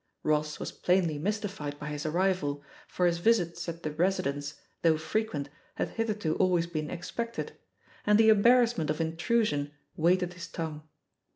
Ross 0.23 0.59
was 0.59 0.71
plainly 0.71 1.19
mystified 1.19 1.77
by 1.77 1.87
his 1.89 2.07
arrival, 2.07 2.63
for 2.87 3.05
his 3.05 3.19
visits 3.19 3.69
at 3.69 3.83
the 3.83 3.91
"residence," 3.91 4.55
though 4.81 4.97
frequent, 4.97 5.47
had 5.75 5.89
hitherto 5.89 6.35
al 6.39 6.49
ways 6.49 6.65
been 6.65 6.89
expected, 6.89 7.55
and 8.03 8.17
the 8.17 8.29
embarrassment 8.29 8.89
of 8.89 8.99
intrusion 8.99 9.71
weighted 9.95 10.33
his 10.33 10.47
tongue. 10.47 10.81